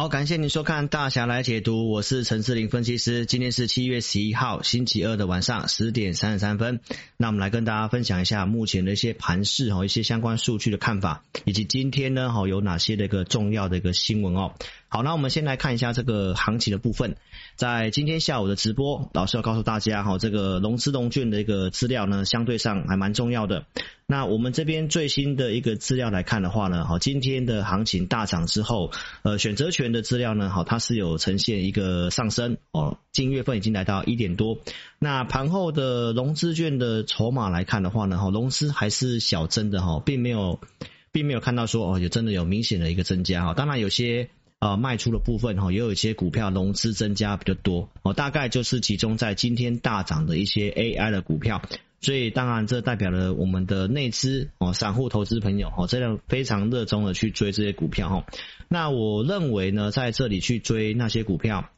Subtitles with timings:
[0.00, 3.26] 好，感谢您收看大侠来解读，我是陈志林分析师。
[3.26, 6.80] 今天是七月十一号星期二的晚上十点三十三分，
[7.18, 14.54] 那我们来跟大家分享一下目前的一些盘势哈，一些相关数据的看法，以及今天呢哈有哪些的一个重要的一个新闻哦。
[14.92, 17.14] 好，那我们先来看一下这个行情的部分。
[17.54, 23.66] 在今天下午的直播，老师要告诉大家哈，这个融资融券的一个资料呢，相对上还蛮重要的。
[24.08, 28.90] 那我们这边最新的一个资料来看的话呢，哈，今天的行情大涨之后，
[29.22, 34.58] 呃，选择权的资料呢，哈，它是有呈现一个上升哦，近月份已经来到一点多。
[34.98, 40.58] 那盘后的融资券的筹码来看的话呢，哈，融资还是小增的哈，并没有，
[41.12, 43.54] 并没有看到说哦，有真的有明显的一个增加哈。
[43.54, 44.30] 当然有些。
[44.60, 51.62] 啊，卖出的部分哈，也有一些股票融资增加比较多哦，大概就是集中在今天大涨的一些 AI 的股票，
[52.02, 58.26] 所以当然这代表了我们的内资哦，散户投资朋友哦，这样非常热衷的去追这些股票哈。
[58.68, 61.70] 那我认为呢，在这里去追那些股票，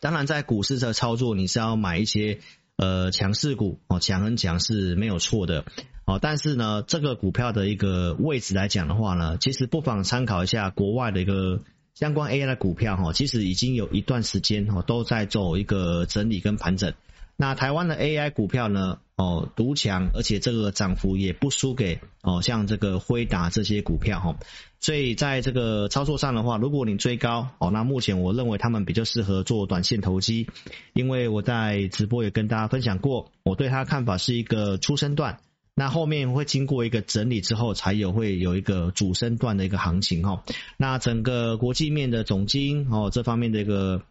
[0.00, 2.40] 当然在股市的操作，你是要买一些
[2.74, 5.64] 呃强势股哦，强很强是没有错的
[6.06, 11.60] 哦，但是呢，这个股票的一个位置来讲的话呢，其实不妨参考一下国外的一个。
[11.94, 16.94] 相关 AI 的股票哈，其实已经有一段时间哈都在做一个整理跟盘整。
[17.36, 24.36] 那台湾的 AI 股票呢，哦独强，而且这个涨幅也不输给哦像这个辉达这些股票哈。
[24.78, 30.48] 所以在这个操作上的话，如果你追高哦，那目前我认为他们比较适合做短线投机，
[30.92, 35.40] 因为我在直播也跟大家分享过，我对他的看法是一个初生段。
[35.74, 40.44] 那后面会经过一个整理之后，才有会有一个主升段的一个行情哈。
[40.76, 44.02] 那整个国际面的总经哦这方面的一个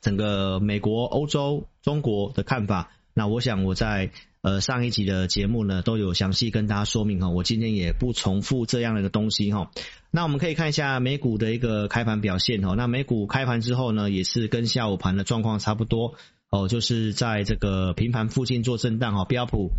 [0.00, 4.10] 整个美国、欧洲、中国的看法，那我想我在
[4.42, 7.30] 呃上一集的节目呢都有详细跟大家说明哈。
[7.30, 9.70] 我今天也不重复这样的一个东西哈。
[10.10, 12.74] 那我们可以看一下美股的一个开盘表现哈。
[12.74, 16.16] 那美股开盘之后呢，也是跟下午盘的状况差不多。
[16.52, 19.70] 哦，就是在这个平盘附近做震荡哈，标普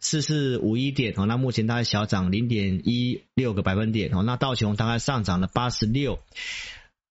[0.00, 6.20] 四四五一点哦，那目前大概小涨零点一六个百分点哦，那道琼大概上涨了八十六，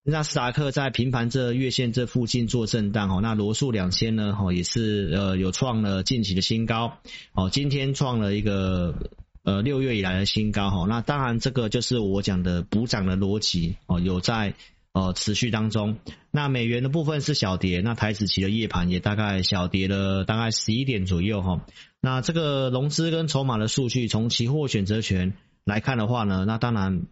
[0.02, 6.98] 纳斯达克在平盘这月线这附近做震荡哦，那罗素两千呢哦也是呃有创了近期的新高
[7.34, 8.96] 哦，今天创了一个
[9.44, 14.56] 呃六月以来的新高哈，那当然这个就是我讲的补涨的逻辑哦，有在。
[14.94, 16.00] 呃，持续当中，
[16.32, 21.66] 那美元的部分是小跌，那台子期的夜盘也大概小跌了大概十一点左右哈。
[22.02, 27.04] 那这个融资跟筹码的数据，从期货选择权来看的话呢，那当然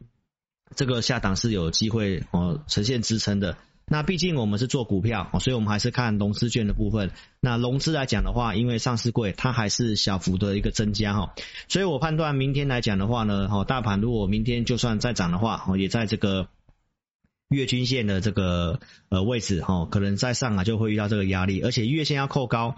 [0.76, 3.56] 这个下档是有机会哦呈现支撑的。
[3.88, 7.12] 那毕竟我们是做股票，所以我们还是看融资券的部分。
[7.40, 11.34] 那融资来讲的话，因为上市柜它还是小幅的一个增加哈，
[11.70, 16.50] 所以我判断明天来讲的话呢，哈，大盘如果明天就算再涨的话，哦，也在这个。
[17.50, 18.80] 月均线的这个
[19.10, 22.76] 呃位置哈，可能在上海就会遇到这个压力，而且月线要扣高，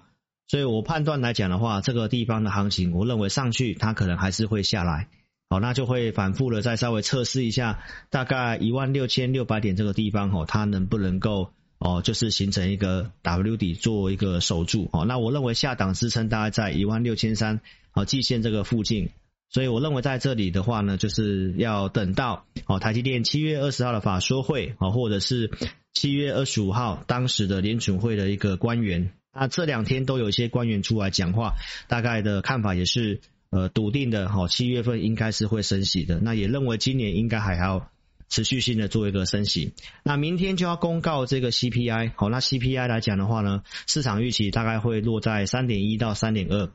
[0.47, 5.09] 所以我判断来讲的话，这个地方的行情，我认为上去它可能还是会下来，
[5.49, 17.59] 好，那就会反复的再稍微测试一下，大概一万六千六百点这个地方哈，它能不能够哦，就是形成一个 W 底做一个守住，好，那我认为下档支撑大概在一万六千三，
[17.91, 19.09] 好，季线这个附近。
[19.51, 25.51] 所以我认为在这里的话呢，就是要等到哦台积电七月二十号的法说会啊，或者是
[25.93, 31.55] 七月二十五号当时的联准会的一个官员，那这两天都有一些官员出来讲话，
[31.89, 33.19] 大概的看法也是
[33.49, 37.91] 呃笃定的哈，七月份应该是会升息的，那也认为今年应该还要
[38.29, 39.73] 持续性的做一个升息。
[40.03, 46.71] 那明天就要公告这个 CPI，好，那 CPI 来讲的话呢，市场预期大概会落在三点一到三点二。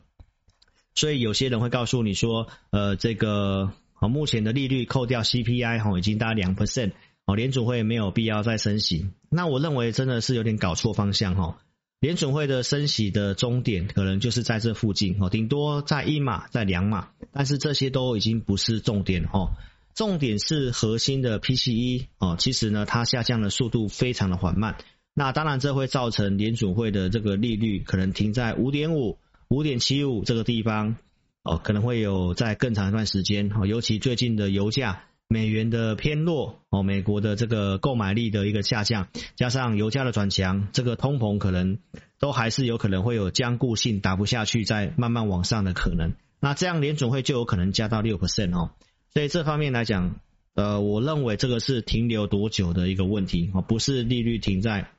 [0.97, 6.93] 所以有些人会告诉你说，呃，这个啊，目前的利率扣掉 CPI 哈，已经大概两 percent，
[7.27, 9.11] 哦，联准会没有必要再升息。
[9.31, 11.59] 那我认为真的是有点搞错方向哈。
[12.01, 19.53] 联准会的升息的终点可能就是在这附近哦，顶多在一码，在两码，但是这些都已经不是重点哈。
[19.95, 24.77] 重点是核心的 PCE 哦，其实呢，它下降的速度非常的缓慢。
[25.15, 29.19] 那当然这会造成联准会的这个利率可能停在五点五。
[29.49, 30.97] 五点七五这个地方
[31.43, 39.07] 哦，可能会有在更长一段时间哦，尤其最近的油价、美元的偏弱哦，美国的这个购买力的一个下降，
[39.37, 41.79] 加上油价的转强，这个通膨可能
[42.19, 46.15] 都还是有可能会有僵固性，打不下去，再慢慢往上的可能。
[46.41, 48.73] 那这样联准会就有可能加到六 percent 哦，
[49.15, 50.21] 所以这方面来讲，
[50.55, 54.91] 呃，我认为这个是停留多久的一个问题哦，不是利率停在。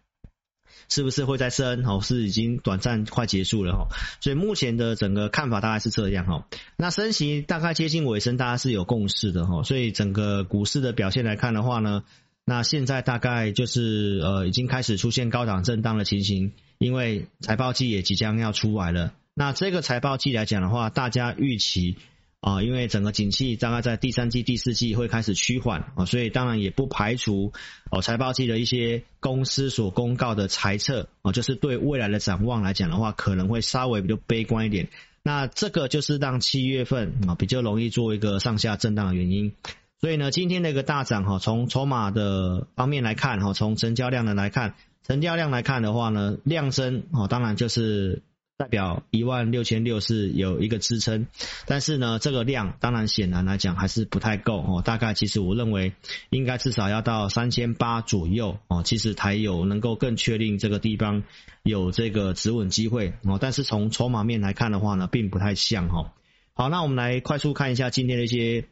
[0.90, 1.84] 是不是会再升？
[1.86, 3.88] 哦，是已经短暂快结束了哈，
[4.22, 6.48] 所以目前的整个看法大概是这样哈。
[6.78, 9.64] 那升息大概接近尾声，大家是有共识的哈。
[9.64, 12.04] 所以整个股市的表现来看的话呢，
[12.46, 19.14] 那现在大概就是呃已经开始出现高档震荡的情形，因为财报季也即将要出来了。
[19.34, 21.98] 那这个财报季来讲的话，大家预期
[22.40, 27.52] 啊，因为整个景气大概在第三季、第四季会开始趋缓啊，所以当然也不排除
[27.90, 34.90] 哦财报季的一些公司所公告的猜测啊，就是对未来的展望来讲的话，可能会稍微比较悲观一点。
[35.24, 39.54] 那这个就是让七月份啊比较容易做一个上下震荡的原因。
[40.00, 48.22] 所以呢，今天的一个大涨哈，从筹码的方面来看哈，从成交量的来看，成交量来看的话呢，量增啊，当然就是。
[48.58, 51.28] 代表一万六千六是有一个支撑，
[51.68, 54.82] 但是呢，这个量当然显然来讲还是不太够哦。
[54.84, 55.94] 大概其实我认为
[56.32, 61.24] 应该至少要到三千八左右哦，其实才有能够更确定这个地方
[61.62, 63.38] 有这个止稳机会哦。
[63.40, 66.16] 但是从筹码面来看的话呢，并不太像哈。
[66.56, 68.66] 好，那我们来快速看一下今天的一些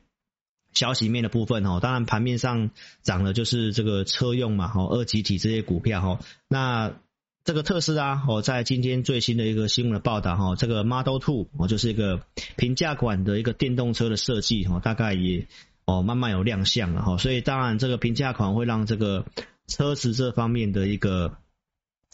[0.74, 1.80] 消息面的部分哦。
[1.80, 2.72] 当然盘面上
[3.04, 6.20] 涨的就是这个车用嘛，哦，二级体这些股票哈。
[6.48, 6.96] 那
[7.46, 12.22] 这个特斯拉哦，在今天最新的一个新闻的报道哈，这个 Model Two 哦，就是一个
[12.56, 15.46] 平价款的一个电动车的设计哈，大概也
[15.86, 19.26] 哦慢慢有亮相了哈，所以当然这个平价款会让这个
[19.68, 21.38] 车子这方面的一个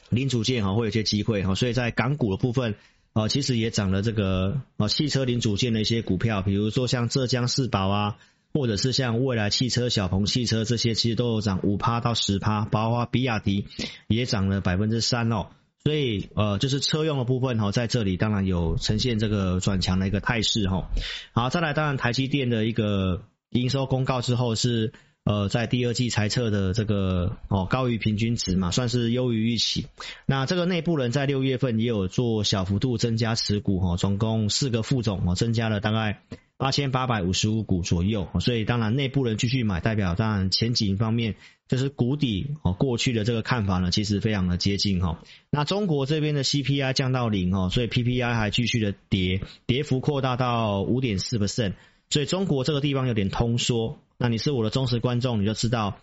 [0.09, 2.75] 零组件哈会有些机会哈，所以在港股的部分
[3.13, 8.17] 哦，其实也涨了这个哦汽车零组件的一些股票，比如说像浙江世宝啊。
[8.53, 13.67] 或者是像蔚来汽车、小鹏汽车这些，其实都有涨五趴到十趴，包括比亚迪
[14.07, 15.47] 也涨了百分之三哦。
[15.83, 20.91] 所以呃，就是车用的部分哈，在这里当然有呈现这个转强的一个态势哈。
[21.31, 24.93] 好，再来，当然台积电的一个营收公告之后是
[25.23, 29.87] 呃，在第二季财测的这个哦高于平均值嘛，算是优于预期。
[30.27, 36.21] 那这个内部人在六月份也有做小幅度增加持股哈，总共四个副总哦，增加了大概。
[36.61, 41.33] 八千八百五十五股左右，所以当然内部人继续买，代表当然前景方面
[41.67, 42.73] 就是谷底哦。
[42.73, 45.23] 过去的这个看法呢，其实非常的接近哈。
[45.49, 51.73] 那中国这边的 CPI 降到零哦，所以 PPI 还继续的跌，跌幅扩大到五点四 percent，
[52.11, 53.97] 所以中国这个地方有点通缩。
[54.19, 55.97] 那你是我的忠实观众，你就知道，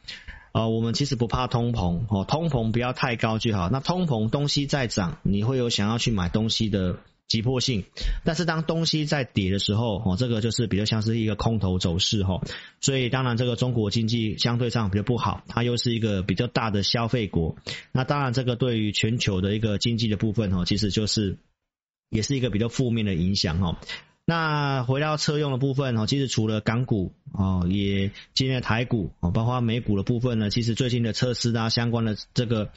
[0.50, 3.70] 呃，我们其实不怕通膨哦，通膨不要太高就好。
[3.70, 6.96] 那通膨东西在涨，你会有想要去买东西的。
[7.28, 7.84] 急迫性，
[8.24, 12.40] 但是当东西在跌的时候，哦，这个就是比较像是一个空头走势，哈，
[12.80, 17.56] 所以当然这个中国经济相对上比较不好，它又是一个比较大的消费国，
[17.92, 21.36] 那当然这个对于全球的一个经济的部分，哈，其实就是
[22.08, 23.78] 也是一个比较负面的影响，哈。
[24.30, 32.70] 那回到车用的部分，哈，其实除了港股，哦，也今天的台股，哦，包括美股的部分呢，其实最近的测试啊相关的这个。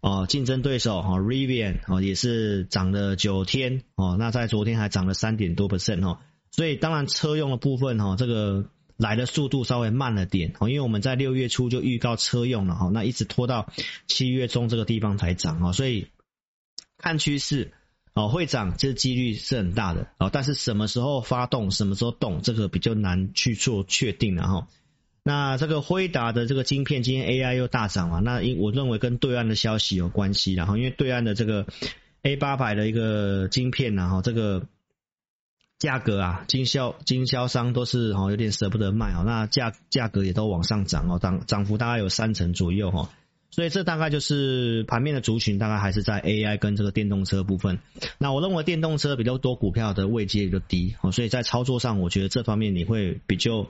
[0.00, 6.18] 哦，竞争对手哈，Rivian 哦也是涨了九天哦，那在昨天还涨了三点多 percent 哦，
[6.52, 13.72] 所以当然车用的部分哈，这个来的速度稍微慢了点哦，因为我们在六月初就预告车用了哈，那一直拖到
[14.06, 16.06] 七月中这个地方才涨哦，所以
[16.98, 17.72] 看趋势
[18.16, 24.68] 哦会涨，这几率是很大的哦，但是什么时候发动，什么时候动，这个比较难去做确定了哈。
[25.22, 28.20] 那这个辉达的这个晶片，今天 AI 又大涨嘛？
[28.20, 31.66] 那因我认为跟对岸的消息有关系，然后因为对岸的这个
[32.22, 34.66] A 八百的一个晶片，然后这个
[35.78, 43.10] 价格啊，经销经销商都是哦有点舍不得卖哦，那价价格也都往上涨哦，涨涨幅大概有三成左右哈，
[43.56, 47.78] 所以这大概就是盘面的族群，大概还是在 AI 跟这个电动车部分。
[48.18, 53.66] 那我认为电动车比较多股票的位阶比较低，所以在操作上，我觉得这方面你会比较。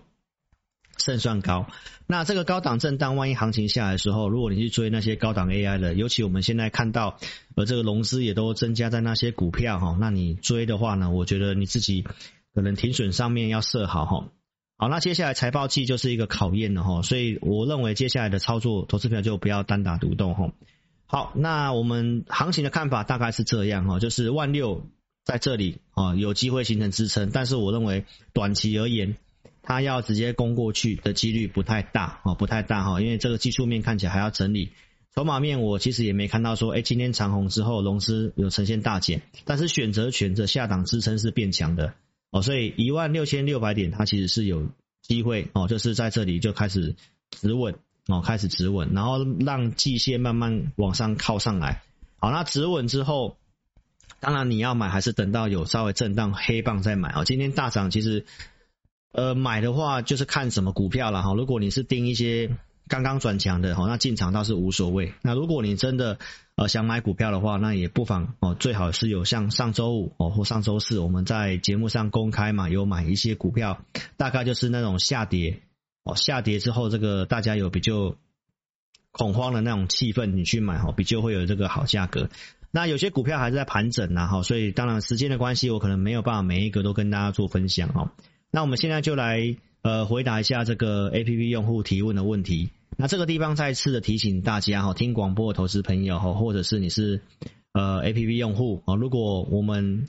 [0.99, 1.66] 胜算高，
[2.07, 7.19] 那这个高档震荡，万一行情下来的时候，如果你去追那些高档 AI 的，尤其我们现在看到，
[7.55, 12.07] 呃，这个融资也都增加在那些股票哈，那你追的话呢，我觉得你自己
[12.55, 14.28] 可能停损上面要设好哈。
[14.76, 20.52] 好，那接下来财报季就是一个考验了哈，所以我认为接下来的操作，投资票就不要单打独斗哈。
[21.06, 24.87] 好，那我们行情的看法大概是这样哈，就是万六
[25.25, 29.16] 在这里啊有机会形成支撑，但是我认为短期而言。
[29.68, 34.71] 它要直接攻过去的几率不太大哦，不太大哈，因为这个技术面看起来还要整理。
[35.12, 41.95] 筹码面我其实也没看到说，哎，今天长红之后融资有呈现大减，但是选择权的下档支撑是变强的
[42.30, 44.68] 哦，所以一万六千六百点它其实是有
[45.02, 46.97] 机会哦，就是在这里就开始
[47.30, 51.83] 止稳哦，开始止稳，然后让季线慢慢往上靠上来。
[52.18, 53.37] 好，那止稳之后，
[54.21, 57.25] 当然你要买还是等到有稍微震荡黑棒再买哦。
[57.25, 58.25] 今天大涨其实。
[59.12, 61.33] 呃，买的话就是看什么股票了哈。
[61.33, 62.54] 如果你是盯一些
[62.88, 65.12] 刚刚转强的哈，那进场倒是无所谓。
[65.23, 66.19] 那如果你真的
[66.55, 73.83] 呃想买股票的话，那也不妨哦，最好是有像上周五哦或上周四我们在节目上公开嘛，有买一些股票，
[74.16, 75.62] 大概就是那种下跌
[76.05, 78.14] 哦，下跌之后这个大家有比较
[79.11, 82.28] 恐慌的那种气氛，你去买哈，比较会有这个好价格。
[82.71, 88.12] 那有些股票还是在盘整呐哈，所以当然时间的关系，我可能没有办法每一个都跟大家做分享哈。
[88.52, 92.71] 那我们现在就来呃回答一下这个 APP 用户提问的问题。
[92.97, 97.23] 那这个地方再次的提醒大家哈，听广播的投资朋友哈，或者是你是
[97.73, 100.09] 呃 APP 用户啊，如果我们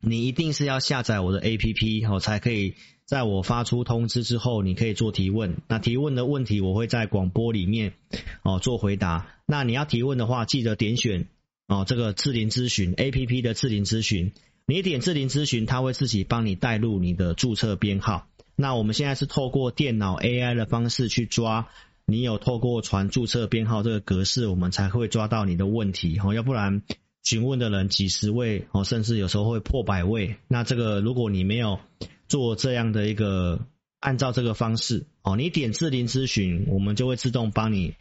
[0.00, 2.74] 你一定是要下载我的 APP 哦，才可以
[3.06, 5.56] 在我发出通知之后，你可以做提问。
[5.68, 7.94] 那提问的问题我会在广播里面
[8.42, 9.26] 哦做回答。
[9.46, 11.26] 那你要提问的话，记得点选
[11.66, 14.32] 哦这个智霖咨询 APP 的智霖咨询，
[14.66, 18.28] 你点智霖咨询，它会自己帮你带入你的注册编号。
[18.54, 21.68] 那我们现在是透过电脑 AI 的方式去抓。
[22.08, 26.82] 你有透过传注册编号这个格式，我们才会抓到你的问题哦，要不然
[27.24, 30.36] 询问的人几十位哦，甚至有时候会破百位。
[30.46, 31.80] 那这个如果你没有
[32.28, 33.66] 做这样的一个
[33.98, 37.94] 按照这个方式哦，你点智霖咨询，我们就会自动帮你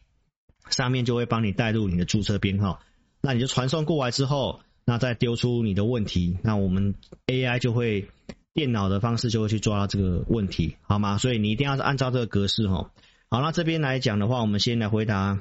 [0.69, 2.81] 上面就会帮你带入你的注册编号，
[3.21, 6.93] 那你就传送过来之后，那再丢出你的问题，那我们
[7.25, 8.07] AI 就会
[8.53, 11.17] 电脑的方式就会去抓到这个问题，好吗？
[11.17, 12.91] 所以你一定要按照这个格式哈。
[13.35, 15.39] 好，那这边来讲的话，我们先来回答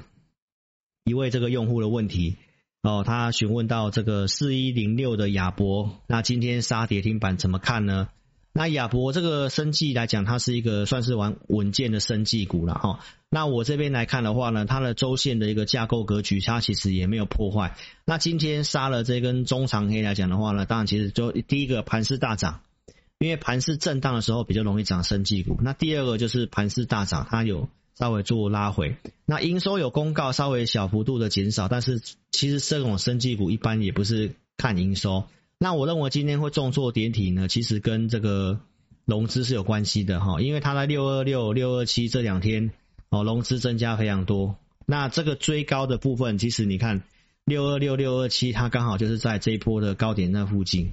[1.05, 2.35] 一位这个用户的问题
[2.81, 3.05] 哦。
[3.07, 8.09] 他询问到这个四一零六的亚博，那今天杀跌停板怎么看呢？
[8.51, 12.99] 那亚博这个生技来讲，它是一个算是玩稳健的生技股了哈。
[13.29, 17.77] 那我这边来看的话呢，它的周线的一个架构格局，它其实也没有破坏。
[18.03, 22.59] 那今天杀了这根中长黑来讲的话呢，当然其实就第一个盘势大涨，
[23.19, 25.57] 因为盘势震荡的时候比较容易涨生技股。
[25.61, 27.69] 那第二个就是盘势大涨，它有。
[27.97, 35.23] 稍微做拉回，那营收有公告稍微小幅度的减少，但是其实这种生技股一般也不是看营收。
[35.57, 38.59] 那我认为今天会重挫跌停呢，其实跟这个
[39.05, 42.71] 融资是有关系的哈，因为它在六二六、六二七这两天
[43.09, 44.57] 哦，融资增加非常多。
[44.85, 47.03] 那这个追高的部分，其实你看
[47.45, 50.91] 六二六、六二七，它刚好就是在这一波的高点那附近。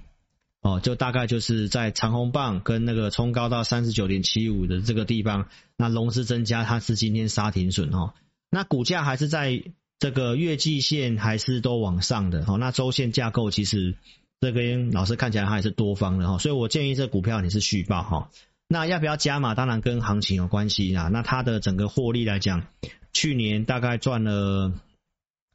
[0.63, 8.15] 哦，就大概就是在长红棒跟那个冲高到三十九点七五的这个地方，那融资增加，它是今天杀停损哦。
[8.49, 9.65] 那股价还是在
[9.99, 12.59] 这个月季线还是都往上的哦。
[12.59, 13.97] 那周线架构其实
[14.41, 18.31] 这边老师看起来它还是多方的哈，所以我建议这股票你是续报哈。
[18.69, 19.57] 那要不要加码？
[19.57, 21.09] 当然跟行情有关系啦。
[21.09, 22.69] 那它的整个获利来讲，
[23.13, 24.73] 去年大概赚了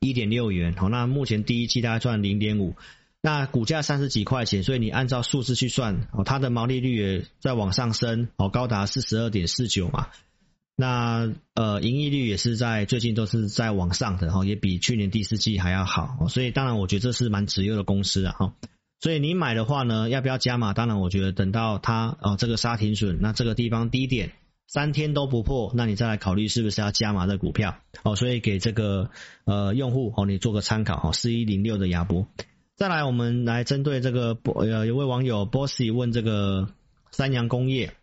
[0.02, 2.76] 一点六元，好，那目前第一季大概赚零点五。
[3.28, 10.08] 那股价三十几块钱，所以你按照数字去算，哦，它的毛利率也在往上升，哦，高达四十二点四九嘛。
[10.78, 18.34] 那呃，盈利率也是在最近都是在往上的，哈，也比去年第四季还要好，所以当然我觉得这是蛮值优的公司啊，
[19.02, 20.74] 所以你买的话呢，要不要加码？
[20.74, 24.32] 当然我觉得等到它哦这个杀停损，那这个地方低点
[24.68, 29.10] 三天都不破，那你再来考虑是不是要加码的股票，哦，所以给这个
[29.44, 32.26] 呃用户哦你做个参考，哈，四一零六的亚博。
[32.78, 36.70] 再来，我们来针对这个呃，有位网友 Bossy 问这个
[37.10, 37.96] 三洋工业，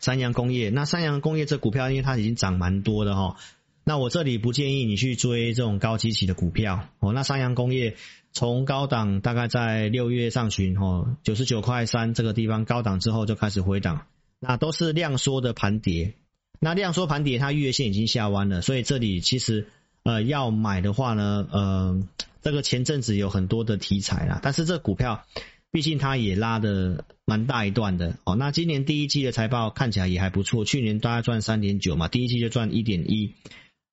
[0.00, 3.36] 三洋工业，那三洋工业这股票，因为它已经涨蛮多的哈，
[3.84, 7.12] 那我这里不建议你去追这种高基期的股票哦。
[7.12, 7.94] 那三洋工业
[8.32, 14.06] 从高档大概在六月上旬哦，九十九块三这个地方高档之后就开始回档，
[14.40, 16.14] 那都是量缩的盘跌，
[16.58, 19.68] 那量缩盘跌，它月线已经下弯了，所以这里其实
[20.08, 22.02] 呃要买的话呢，呃。
[22.40, 25.26] 这个前阵子有很多的题材啦，但是这股票
[25.72, 28.36] 毕竟它也拉的蛮大一段的哦。
[28.36, 33.34] 那今年第一季的财报看起来也还不错，去年大概赚三点九嘛，第一季就赚一点一。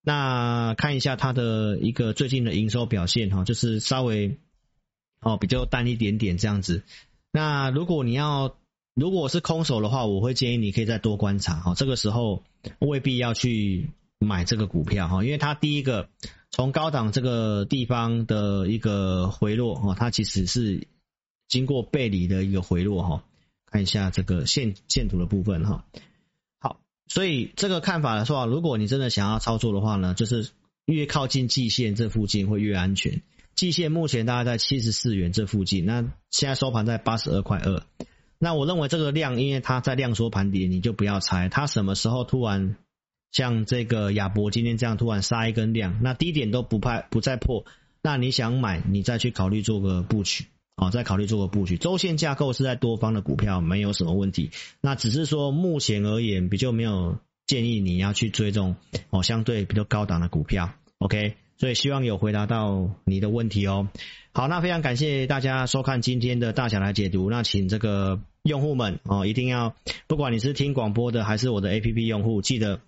[0.03, 4.37] 那看一下它的一个最近的营收表现哈，就是稍微
[5.21, 6.83] 哦比较淡一点点这样子。
[7.31, 8.55] 那如果你要
[8.93, 12.43] 如果是空手的话，我会建议你可以再多观察哈，这个时候
[12.79, 13.89] 未必要去
[14.25, 16.09] 买这个股票哈，因为它第一个。
[16.51, 20.87] 从高档这个地方的一个回落哈，它其实是
[21.49, 23.23] 经过背离的一个回落哈。
[23.65, 25.83] 看一下这个线线图的部分哈。
[26.59, 26.79] 好，
[27.09, 30.49] 所以这个看法的话，如果你真的想要操作的话呢，就是
[30.85, 33.21] 越靠近季线这附近会越安全。
[33.53, 37.83] 季线目前大概在七十四元这附近，那现在收盘在八十二块二。
[38.39, 42.77] 那我认为这个量，因为它在量缩盘底，你就不要猜它什么时候突然。
[43.35, 47.65] 像这个亚博今天这样突然杀一根量，那低点都不怕不再破，
[48.01, 50.45] 那你想买，你再去考虑做个布局
[50.77, 51.77] 哦，再考虑做个布局。
[51.77, 54.51] 周线架构是在多方的股票，没有什么问题。
[54.79, 58.77] 那只是说目前而言，比较没有建议你要去追踪
[59.09, 60.71] 哦相对比较高档的股票。
[60.99, 63.89] OK，所以希望有回答到你的问题哦。
[64.31, 67.29] 好，那非常感谢大家收看今天的大侠来解读。
[67.29, 69.75] 那请这个用户们哦，一定要
[70.07, 72.79] 不管你是听广播的还是我的 APP 用户，记得。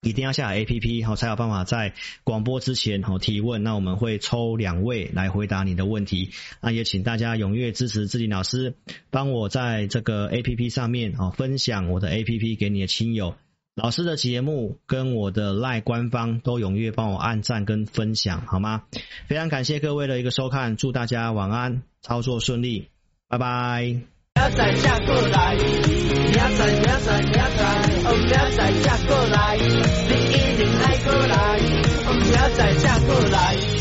[0.00, 3.62] 一定要下 APP 好，才有办法在广播之前好提问。
[3.64, 6.30] 那我们会抽两位来回答你的问题。
[6.60, 8.74] 那也请大家踊跃支持志霖老师，
[9.10, 13.34] 帮我在这个 APP 上面好分享我的 APP 给你的亲友。
[13.74, 18.82] 老师的节目跟我的 LINE 官方都踊跃帮我按赞跟分享，好吗？
[19.26, 22.88] 非常感谢各位的一个收看，祝大家晚安，操作顺利，
[23.28, 24.17] 拜拜。
[24.38, 27.64] 明仔嫁过来，明仔，明仔，明仔，
[28.04, 31.58] 哦，明仔嫁过来，你一定爱过来，
[32.06, 33.77] 哦，明仔嫁过来。